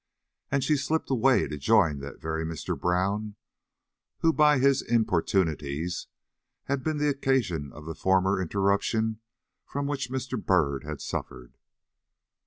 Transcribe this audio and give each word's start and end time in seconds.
And 0.51 0.63
she 0.63 0.77
slipped 0.77 1.11
away 1.11 1.47
to 1.47 1.59
join 1.59 1.99
that 1.99 2.19
very 2.19 2.43
Mr. 2.43 2.75
Brown 2.75 3.35
who, 4.21 4.33
by 4.33 4.57
his 4.57 4.81
importunities, 4.81 6.07
had 6.63 6.83
been 6.83 6.97
the 6.97 7.07
occasion 7.07 7.71
of 7.71 7.85
the 7.85 7.93
former 7.93 8.41
interruption 8.41 9.19
from 9.63 9.85
which 9.85 10.09
Mr. 10.09 10.43
Byrd 10.43 10.83
had 10.85 11.01
suffered. 11.01 11.53